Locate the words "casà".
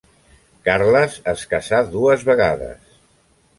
1.53-1.83